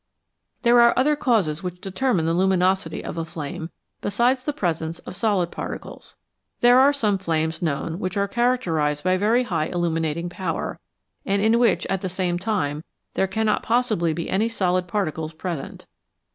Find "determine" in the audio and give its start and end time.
1.79-2.25